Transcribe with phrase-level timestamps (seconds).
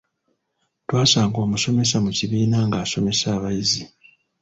[0.85, 3.83] Twasanga omusomesa mu kibiina ng'asomesa abayizi.